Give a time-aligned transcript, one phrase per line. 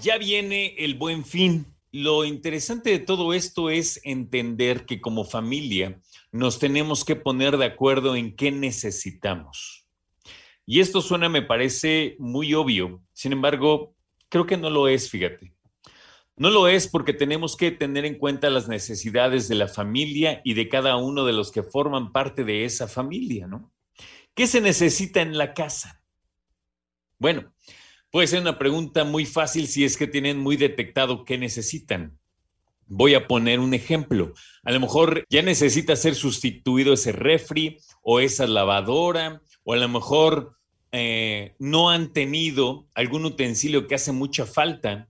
[0.00, 1.66] Ya viene el buen fin.
[1.90, 6.00] Lo interesante de todo esto es entender que como familia
[6.30, 9.88] nos tenemos que poner de acuerdo en qué necesitamos.
[10.64, 13.02] Y esto suena, me parece muy obvio.
[13.12, 13.96] Sin embargo,
[14.28, 15.52] creo que no lo es, fíjate.
[16.36, 20.54] No lo es porque tenemos que tener en cuenta las necesidades de la familia y
[20.54, 23.72] de cada uno de los que forman parte de esa familia, ¿no?
[24.34, 26.02] ¿Qué se necesita en la casa?
[27.18, 27.52] Bueno,
[28.10, 32.18] puede ser una pregunta muy fácil si es que tienen muy detectado qué necesitan.
[32.86, 34.32] Voy a poner un ejemplo.
[34.64, 39.88] A lo mejor ya necesita ser sustituido ese refri o esa lavadora, o a lo
[39.88, 40.56] mejor
[40.92, 45.08] eh, no han tenido algún utensilio que hace mucha falta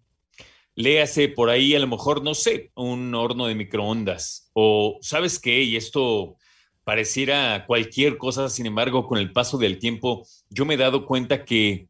[0.74, 5.62] léase por ahí a lo mejor, no sé, un horno de microondas o, ¿sabes qué?
[5.62, 6.36] Y esto
[6.84, 11.44] pareciera cualquier cosa, sin embargo, con el paso del tiempo, yo me he dado cuenta
[11.44, 11.88] que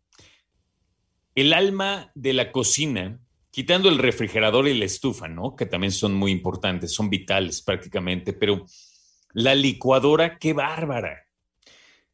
[1.35, 3.19] el alma de la cocina,
[3.51, 5.57] quitando el refrigerador y la estufa, ¿no?
[5.57, 8.67] Que también son muy importantes, son vitales prácticamente, pero
[9.33, 11.27] la licuadora, qué bárbara.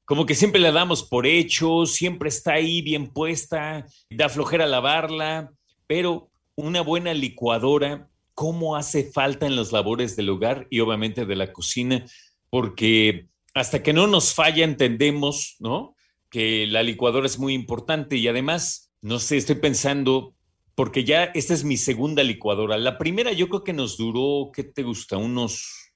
[0.04, 5.52] Como que siempre la damos por hecho, siempre está ahí bien puesta, da flojera lavarla,
[5.86, 6.27] pero
[6.58, 11.52] una buena licuadora, cómo hace falta en las labores del hogar y obviamente de la
[11.52, 12.04] cocina,
[12.50, 15.94] porque hasta que no nos falla entendemos, ¿no?
[16.28, 20.34] Que la licuadora es muy importante y además, no sé, estoy pensando,
[20.74, 22.76] porque ya esta es mi segunda licuadora.
[22.76, 25.16] La primera yo creo que nos duró, ¿qué te gusta?
[25.16, 25.92] Unos,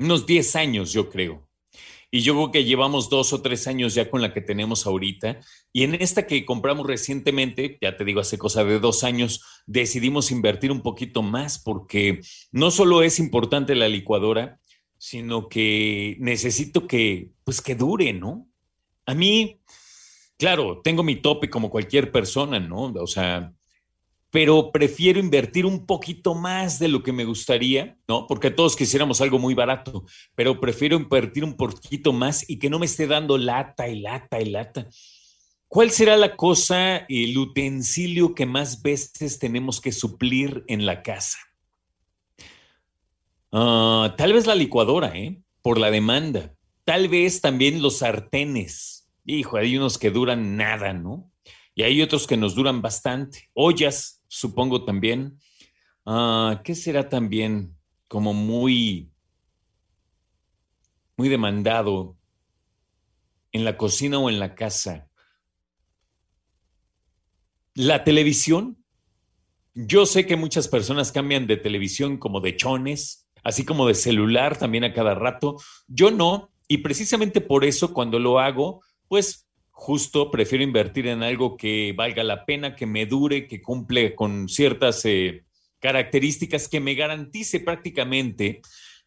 [0.00, 1.48] unos 10 años, yo creo.
[2.14, 5.40] Y yo creo que llevamos dos o tres años ya con la que tenemos ahorita.
[5.72, 10.30] Y en esta que compramos recientemente, ya te digo, hace cosa de dos años, decidimos
[10.30, 14.60] invertir un poquito más porque no solo es importante la licuadora,
[14.98, 18.46] sino que necesito que, pues que dure, ¿no?
[19.06, 19.62] A mí,
[20.36, 22.92] claro, tengo mi tope como cualquier persona, ¿no?
[22.92, 23.54] O sea,
[24.32, 28.26] pero prefiero invertir un poquito más de lo que me gustaría, ¿no?
[28.26, 32.78] Porque todos quisiéramos algo muy barato, pero prefiero invertir un poquito más y que no
[32.78, 34.88] me esté dando lata y lata y lata.
[35.68, 41.36] ¿Cuál será la cosa, el utensilio que más veces tenemos que suplir en la casa?
[43.52, 45.42] Ah, tal vez la licuadora, ¿eh?
[45.60, 46.54] Por la demanda.
[46.84, 49.10] Tal vez también los sartenes.
[49.26, 51.31] Hijo, hay unos que duran nada, ¿no?
[51.74, 53.50] Y hay otros que nos duran bastante.
[53.54, 55.38] Ollas, supongo también.
[56.04, 57.76] Ah, ¿Qué será también
[58.08, 59.10] como muy,
[61.16, 62.16] muy demandado
[63.52, 65.08] en la cocina o en la casa?
[67.74, 68.78] La televisión.
[69.74, 74.58] Yo sé que muchas personas cambian de televisión como de chones, así como de celular
[74.58, 75.56] también a cada rato.
[75.86, 79.41] Yo no, y precisamente por eso cuando lo hago, pues
[79.72, 84.48] justo prefiero invertir en algo que valga la pena, que me dure, que cumple con
[84.48, 85.44] ciertas eh,
[85.80, 88.62] características, que me garantice prácticamente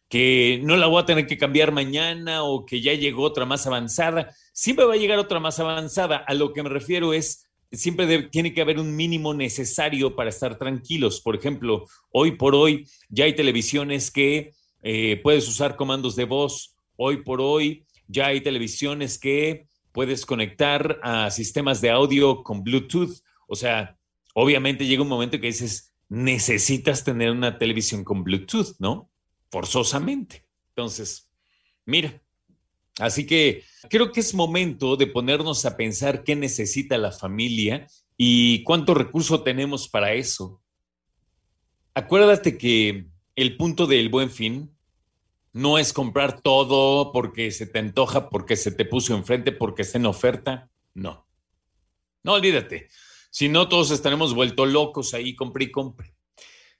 [0.08, 3.66] que no la voy a tener que cambiar mañana o que ya llegó otra más
[3.66, 4.34] avanzada.
[4.52, 6.16] Siempre va a llegar otra más avanzada.
[6.18, 10.58] A lo que me refiero es, siempre tiene que haber un mínimo necesario para estar
[10.58, 11.20] tranquilos.
[11.20, 14.52] Por ejemplo, hoy por hoy ya hay televisiones que
[14.82, 16.76] eh, puedes usar comandos de voz.
[16.96, 19.66] Hoy por hoy ya hay televisiones que
[19.96, 23.22] puedes conectar a sistemas de audio con Bluetooth.
[23.48, 23.96] O sea,
[24.34, 29.08] obviamente llega un momento que dices, necesitas tener una televisión con Bluetooth, ¿no?
[29.50, 30.44] Forzosamente.
[30.68, 31.30] Entonces,
[31.86, 32.22] mira,
[32.98, 38.64] así que creo que es momento de ponernos a pensar qué necesita la familia y
[38.64, 40.60] cuánto recurso tenemos para eso.
[41.94, 44.75] Acuérdate que el punto del buen fin
[45.56, 49.96] no es comprar todo porque se te antoja, porque se te puso enfrente, porque está
[49.96, 50.68] en oferta.
[50.92, 51.26] No.
[52.22, 52.88] No olvídate.
[53.30, 56.14] Si no, todos estaremos vueltos locos ahí, compre y compre.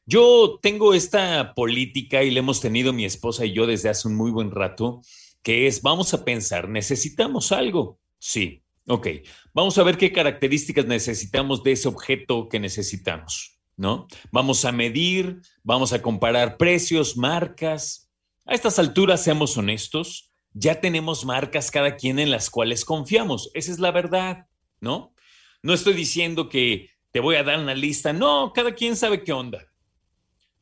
[0.05, 4.15] Yo tengo esta política y la hemos tenido mi esposa y yo desde hace un
[4.15, 5.01] muy buen rato,
[5.43, 7.99] que es, vamos a pensar, ¿necesitamos algo?
[8.19, 9.07] Sí, ok.
[9.55, 14.07] Vamos a ver qué características necesitamos de ese objeto que necesitamos, ¿no?
[14.31, 18.06] Vamos a medir, vamos a comparar precios, marcas,
[18.47, 23.51] a estas alturas, seamos honestos, ya tenemos marcas cada quien en las cuales confiamos.
[23.55, 24.47] Esa es la verdad,
[24.81, 25.15] ¿no?
[25.63, 29.33] No estoy diciendo que te voy a dar una lista, no, cada quien sabe qué
[29.33, 29.67] onda.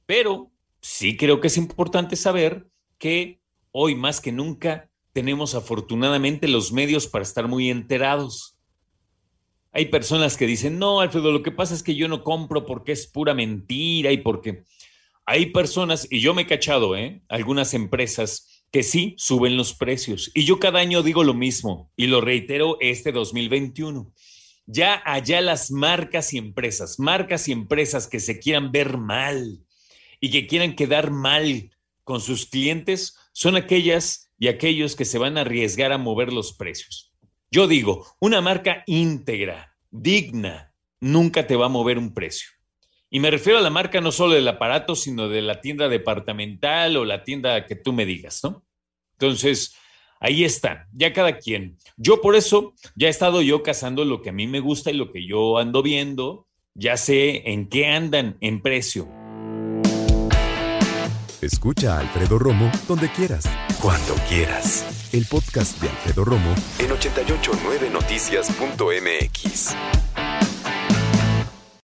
[0.07, 0.51] Pero
[0.81, 2.67] sí creo que es importante saber
[2.99, 3.41] que
[3.71, 8.59] hoy más que nunca tenemos afortunadamente los medios para estar muy enterados.
[9.73, 12.93] Hay personas que dicen, no, Alfredo, lo que pasa es que yo no compro porque
[12.93, 14.65] es pura mentira y porque
[15.27, 17.23] hay personas, y yo me he cachado, ¿eh?
[17.29, 20.31] algunas empresas que sí suben los precios.
[20.35, 24.13] Y yo cada año digo lo mismo y lo reitero este 2021.
[24.67, 29.65] Ya allá las marcas y empresas, marcas y empresas que se quieran ver mal
[30.21, 31.71] y que quieran quedar mal
[32.03, 36.55] con sus clientes son aquellas y aquellos que se van a arriesgar a mover los
[36.55, 37.13] precios.
[37.51, 42.49] Yo digo, una marca íntegra, digna, nunca te va a mover un precio.
[43.15, 46.97] Y me refiero a la marca no solo del aparato, sino de la tienda departamental
[46.97, 48.65] o la tienda que tú me digas, ¿no?
[49.13, 49.77] Entonces,
[50.19, 51.79] ahí está, ya cada quien.
[51.97, 54.95] Yo por eso ya he estado yo cazando lo que a mí me gusta y
[54.95, 59.09] lo que yo ando viendo, ya sé en qué andan en precio.
[61.41, 63.49] Escucha a Alfredo Romo donde quieras,
[63.81, 65.09] cuando quieras.
[65.13, 69.77] El podcast de Alfredo Romo en 889noticias.mx.